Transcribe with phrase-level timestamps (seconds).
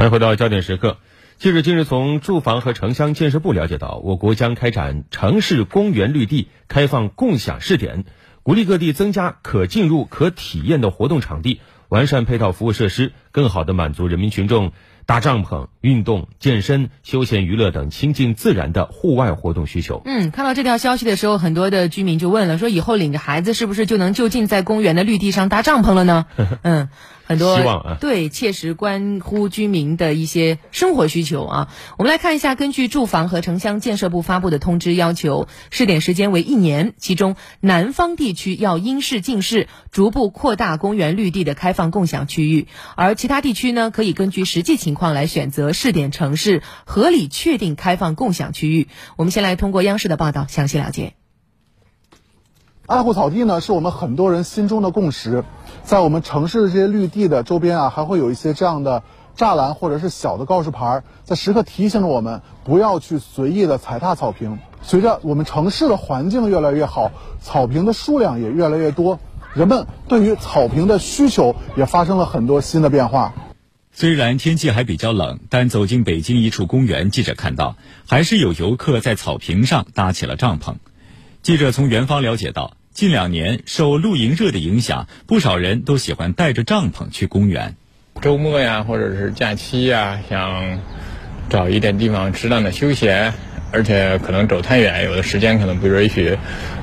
[0.00, 0.96] 欢迎回到焦点时刻。
[1.36, 8.06] 记者近日从住房和城乡建设部了解到，我国将开展城市公园绿地开放共享试点，
[8.42, 11.60] 鼓励各地增加可进入、可体验的活动场地，
[11.90, 14.72] 完善配套服务设施，更好地满足人民群众。
[15.04, 20.00] 搭帐篷、运动、健身、休闲娱乐等亲近自然的户外活动需求。
[20.04, 26.26] 嗯，看到这条消息的时候，很多的居民就问了，说以后领着孩子是不是就能就近在公园的绿地上搭帐篷了呢？
[26.62, 26.88] 嗯。
[27.30, 31.68] 很多希望啊，对，切实关乎居民的一些生活需求啊。
[31.96, 48.88] 我们来看一下，根据住房和城乡建设部发布的通知，要求试点时间为一年，其中南方地区要因市尽势，逐步扩大公园绿地的开放共享区域，而其他地区呢，可以根据实际情况来选择试点城市，合理确定开放共享区域。
[49.16, 51.19] 我们先来通过央视的报道详细了解。
[52.90, 55.44] 爱护草地呢，是我们很多人心中的共识。
[55.84, 59.04] 在我们城市的这些绿地的周边啊，还会有一些这样的
[59.36, 64.58] 栅栏或者是小的告示牌，在时刻提醒着我们不要去随意的踩踏草坪。
[64.82, 69.20] 随着我们城市的环境越来越好，草坪的数量也越来越多，
[69.54, 73.32] 人们对于草坪的需求也发生了很多新的变化。
[73.92, 77.76] 虽然天气还比较冷，但走进北京一处公园，记者看到
[78.08, 80.74] 还是有游客在草坪上搭起了帐篷。
[81.40, 82.72] 记者从园方了解到。
[83.00, 87.74] 近两年受露营热的影响，不少人都喜欢带着帐篷去公园。
[88.20, 90.78] 周末呀，或者是假期呀，想
[91.48, 93.32] 找一点地方适当的休闲，
[93.72, 96.36] 而且可能走太远，有的时间可能不允许。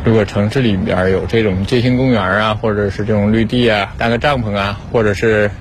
[0.04, 5.52] 如果城市里边有这种街心公园啊，或者是这种绿地啊，搭个帐篷啊，或者是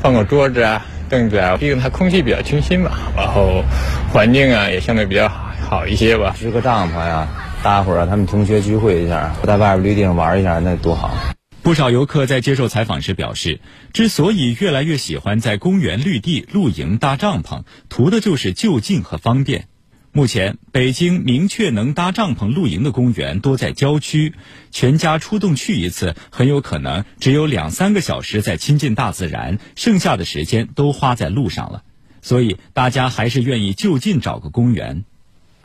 [0.00, 3.62] 放个桌子啊、凳子啊，毕竟它空气比较清新嘛，然后
[4.10, 6.34] 环境啊也相对比较好一些吧。
[6.38, 7.28] 支个帐篷呀。
[7.60, 11.12] 大家伙儿啊，他们同学聚会一下，在外边绿地上玩一下，那多好！
[11.60, 13.60] 不少游客在接受采访时表示，
[13.92, 19.66] 之所以越来越喜欢在公园绿地露营搭帐篷，图的就是就近和方便。
[20.12, 24.34] 目前，北京明确能搭帐篷露营的公园多在郊区，
[24.70, 31.82] 全家出动去一次，很有可能只有两三个小时在亲近大自然，剩下的时间都花在路上了。
[32.22, 35.04] 所以，大家还是愿意就近找个公园。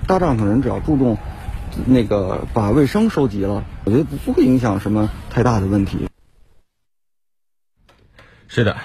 [0.07, 1.17] 搭帐篷人只要注重。
[1.85, 6.07] 那个把卫生收集了，我觉得不会影响什么太大的问题。
[8.47, 8.77] 是的，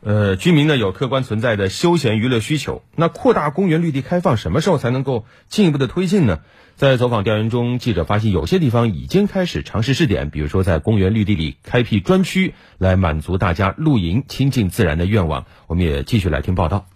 [0.00, 2.82] 呃，居民呢有客观存在的休闲娱乐需求。
[2.96, 6.40] 那扩大公园绿地开放什么时候才能够进一步的推进呢？
[6.76, 15.44] 在走访调研中，记者发现有些地方已经开始尝试试点，比如说在公园绿地里开辟专区，来满足大家露营亲近自然的愿望。
[15.66, 16.86] 我们也继续来听报道。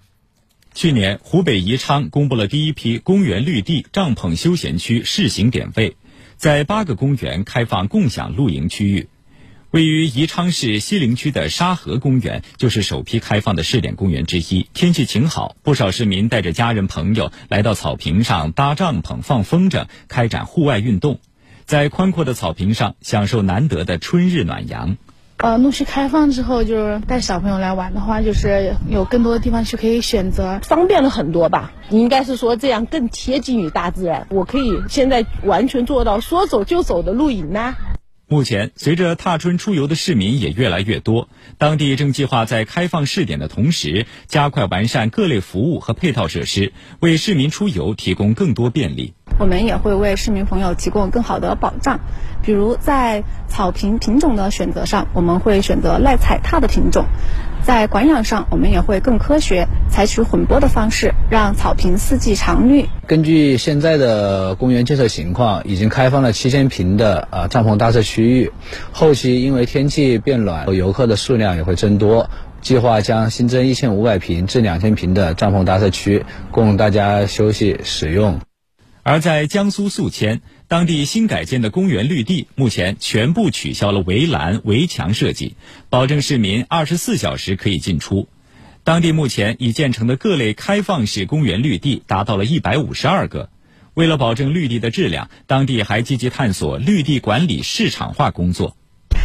[0.74, 5.96] 去年，湖北宜昌公布了第一批公园绿地帐篷休闲区试行点位，
[6.36, 9.08] 在八个公园开放共享露营区域。
[9.70, 14.68] 位于宜昌市西陵区的沙河公园就是首批开放的试点公园之一。
[14.74, 21.20] 天气晴好，不少市民带着家人朋友来到草坪上搭帐篷、放风筝，开展户外运动，
[21.64, 24.96] 在宽阔的草坪上享受难得的春日暖阳。
[25.36, 31.72] 呃，陆续开放之后，就是带小朋友来玩的话，就是有更多的地方去可以选择，方便了很多吧？
[31.90, 34.26] 应该是说这样更贴近于大自然。
[34.30, 37.74] 我可以现在完全做到说走就走的露营呢。
[38.26, 41.28] 目前，随着踏春出游的市民也越来越多，
[41.58, 49.12] 当地正计划在开放试点的同时，加快完善各类服务和配套设施，为市民出游提供更多便利。
[49.38, 52.00] 我们也会为市民朋友提供更好的保障，
[52.42, 57.04] 比如在草坪品种的选择上，我们会选择耐踩踏的品种；
[57.62, 62.86] 在管养上，我们也会更科学，采取混播的方式，让草坪四季常绿。
[63.06, 68.52] 根据现在的公园建设情况，已经开放了七千平的呃帐篷搭设区域，
[68.92, 72.30] 后期因为天气变暖，游客的数量也会增多，
[72.60, 78.38] 计划将新增一千五百平至两千平的帐篷搭设区，供大家休息使用。
[79.04, 85.56] 而在江苏宿迁，当地新改建的公园绿地目前全部取消了围栏、围墙设计，
[85.90, 88.28] 保证市民二十四小时可以进出。
[88.82, 93.50] 当地目前已建成的各类开放式公园绿地达到了一百五十二个。
[93.92, 98.74] 为了保证绿地的质量，当地还积极探索绿地管理市场化工作。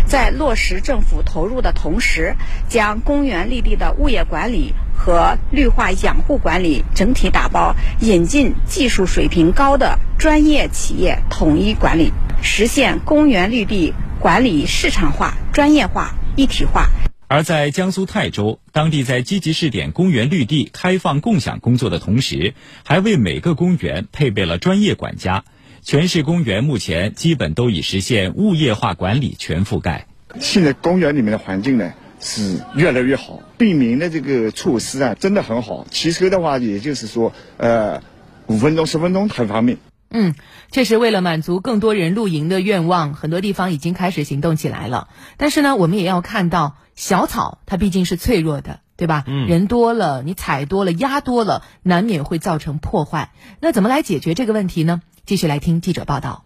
[0.06, 2.36] 在落实政府投入的同时，
[2.68, 12.12] 将公园绿地的物业管理和绿化养护管理整体打包，引进技术水平高的专业企业统一管理，
[12.42, 16.90] 实现公园绿地管理市场化、专业化、一体化。
[17.28, 25.44] 而在江苏泰州，当地在积极试点公园绿地开放共享工作的同时，还为每个公园配备了专业管家。
[25.82, 30.08] 全市公园目前基本都已实现物业化管理全覆盖。
[30.40, 33.42] 现在公园里面的环境呢，是越来越好。
[33.58, 35.88] 便民的这个措施啊，真的很好。
[35.90, 38.02] 骑车的话，也就是说，呃，
[38.48, 39.78] 五分钟、十分钟很方便。
[40.12, 40.34] 嗯，
[40.72, 45.08] 确实，为了满足更多人露营的愿望，很多地方已经开始行动起来了。
[45.38, 49.24] 但是呢，我们也要看到，小草它毕竟是脆弱的，对吧？
[49.28, 53.32] 嗯，人多了，你踩多了，压多了，难免会造成破坏。
[53.62, 55.02] 那怎么来解决这个问题呢？
[55.26, 56.44] 继续来听记者报道。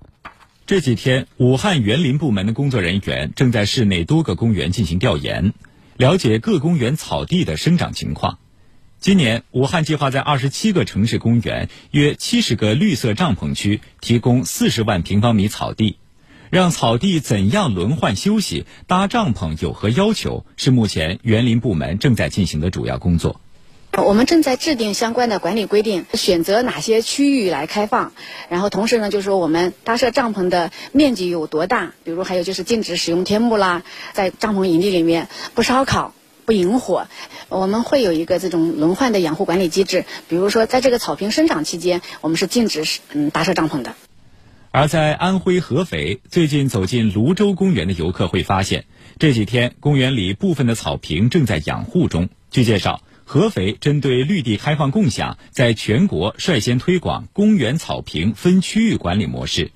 [0.67, 5.53] 这几天，武汉园林部门的工作人员正在市内多个公园进行调研，
[5.97, 8.37] 了解各公园草地的生长情况。
[8.99, 15.97] 今年，武汉计划在二十七个城市公园、约七十个绿色帐篷区提供四十万平方米草地。
[16.53, 23.41] 让草地怎样轮换休息、搭帐篷有何要求，是目前园林部门正在进行的主要工作。
[23.97, 28.11] 我们正在制定相关的管理规定，选择哪些区域来开放，
[28.49, 33.81] 然后同时呢，就是说我们搭设帐篷的面积有多大，比如还有就是禁止使用天幕啦，
[34.13, 36.13] 在帐篷营地里面不烧烤。
[36.45, 37.07] 不引火，
[37.49, 40.05] 我们会有一个这种轮换的养护管理机制。
[40.27, 42.83] 比如说，在这个草坪生长期间，我们是禁止
[43.13, 43.95] 嗯搭设帐篷的。
[44.75, 48.85] 而在安徽合肥，最近走进泸州公园的游客会发现，
[49.19, 52.29] 这几天公园里部分的草坪正在养护中。
[52.49, 59.69] 据介绍，合肥针对绿地开放共享，在全国率先推广公园草坪分区域管理模式。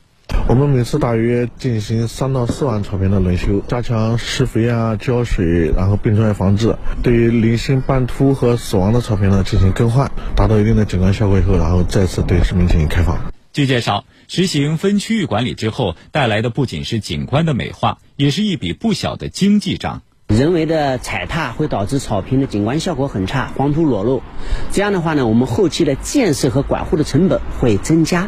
[0.50, 6.76] 我们每次大约进行三到四万草坪的轮休，加强施肥啊、浇水，然后病虫害防治。
[7.04, 13.16] 对于零星半秃和死亡的草坪呢，进行更换，达到一定的景观效果以后，然后再次对市民进行开放。
[13.54, 20.02] 据介绍，实行分区域管理之后，带来的不仅是景观的美化，也是一笔不小的经济账。
[20.28, 24.22] 人为的踩踏会导致草坪的景观效果很差，黄土裸露。
[24.72, 28.28] 这样的话呢，我们后期的建设和管护的成本会增加。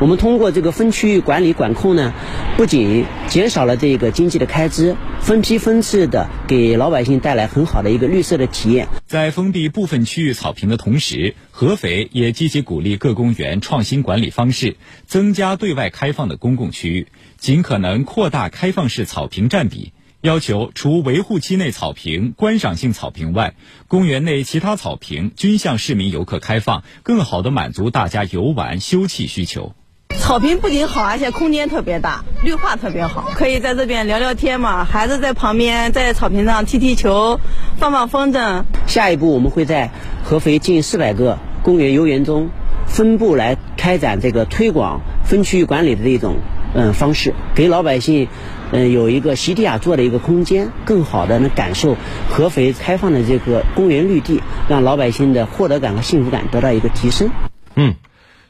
[0.00, 2.14] 我们通过这个分区域管理管控呢，
[2.56, 8.88] 不仅减少了这个经济的开支，分批分次的给老百姓带来很好的一个绿色的体验。
[9.06, 14.76] 在封闭部分区域草坪的同时，合肥也积极鼓励各公园创新管理方式，
[15.06, 19.92] 增加对外开放的公共区域，尽可能扩大开放式草坪占比。
[20.20, 23.54] 要求除维护期内草坪、观赏性草坪外，
[23.86, 29.74] 公园内其他草坪均向市民游客开放，更好地满足大家游玩休憩需求。
[30.18, 34.84] 草坪不仅好，而且空间特别大，绿化特别好，可以在这边聊聊天嘛。
[34.84, 37.38] 孩子在旁边在草坪上踢踢球、
[37.76, 38.64] 放放风筝。
[38.88, 39.92] 下一步，我们会在
[40.24, 42.50] 合肥近四百个公园游园中，
[42.88, 46.38] 分步来开展这个推广分区域管理的这种
[46.74, 48.26] 嗯方式，给老百姓。
[48.72, 51.96] 嗯，有一个席地雅坐的一个空间，更好的能感受
[52.28, 57.30] 合肥开放的这个公园绿地，让老百姓的获得感和幸福感得到一个提升。
[57.76, 57.94] 嗯，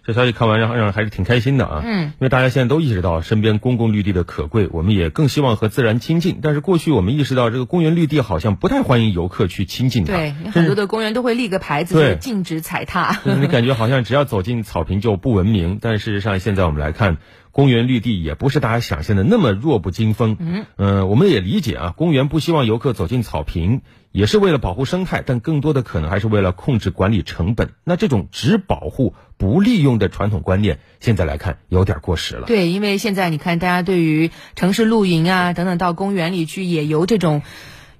[0.04, 1.82] 这消息看完让让人还是挺开心的啊。
[1.84, 6.40] 嗯，因为大家现在都意识到身边公共绿地的可贵，我们也更希望和自然亲近。
[6.42, 10.16] 但是过去我们意识到这个公园绿地好像不太欢迎游客去亲近它。
[10.16, 13.20] 对， 很多的公园都会立个牌子，说禁止踩踏。
[13.24, 17.18] 你感觉好像只要走进草坪就不文明，但事实上现在我们来看。
[17.58, 20.36] 公园绿地也不是大家想象的那么弱不禁风。
[20.38, 23.80] 嗯，呃，我们也理解啊，公园不希望游客走进草坪，
[24.12, 27.70] 也是为了保护生态，但更多的可能还是为了控制管理成本。
[27.82, 32.46] 那这种只保护不利用的传统观念，现在来看有点过时了。
[32.46, 37.42] 对，因为现在你看，大家对于城市露营啊等等，到公园里去野游这种，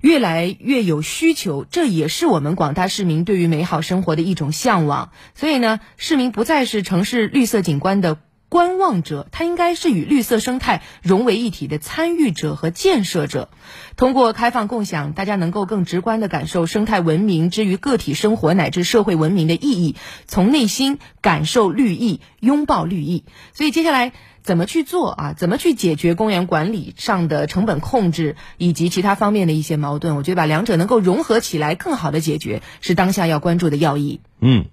[0.01, 5.11] 越来越有需求，这也是我们广大市民对于美好生活的一种向往。
[5.35, 8.19] 所以呢，市民不再是城市绿色景观的。
[8.49, 13.51] 观望者，他应该是与绿色生态融为一体的参与者和建设者。
[13.97, 23.25] 通过开放共享，大家能够更直观地感受生态文明之于个体生活乃至社会文明的意义，从内心感受绿意，拥抱绿意。
[23.53, 24.13] 所以，接下来
[24.43, 25.35] 怎么去做啊？
[25.37, 30.17] 怎么去解决公园管理上的成本控制以及其他方面的一些矛盾？
[30.17, 34.21] 我觉得把两者能够融合起来，更好的解决，是当下要关注的要义。
[34.41, 34.65] 嗯。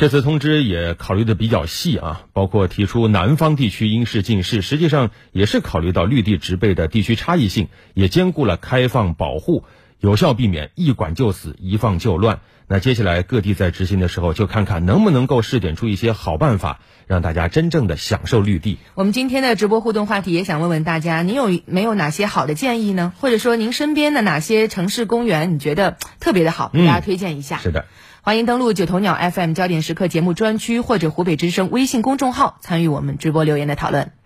[0.00, 9.62] 这次通知也考虑的比较细啊，包括提出南方地区应试尽市，实际上也是考虑到绿地植被的地区差异性，也兼顾了开放保护，
[9.98, 12.40] 有效避免一管就死、一放就乱。
[12.66, 18.78] 那接下来各地在执行的时候，就看看能不能够试点出一些好办法，让大家真正的享受绿地。
[18.94, 23.12] 我们今天的直播互动话题也想问问大家，您有没有哪些好的建议呢？
[23.20, 27.58] 或者说您身边的哪些城市公园你觉得特别的好，给大家推荐一下？
[27.58, 27.84] 是的。
[28.22, 34.19] 欢迎登录九头鸟 FM 焦点时刻节目专区或者湖北之声微信公众号参与我们直播留言的讨论。